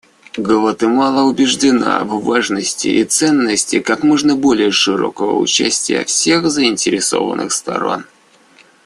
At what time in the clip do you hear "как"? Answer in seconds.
3.79-4.01